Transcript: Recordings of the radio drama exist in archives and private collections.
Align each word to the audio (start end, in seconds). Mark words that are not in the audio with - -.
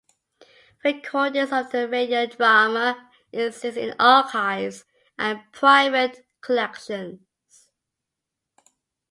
Recordings 0.83 1.51
of 1.51 1.69
the 1.69 1.87
radio 1.87 2.25
drama 2.25 3.07
exist 3.31 3.77
in 3.77 3.93
archives 3.99 4.83
and 5.19 5.43
private 5.51 6.25
collections. 6.41 7.67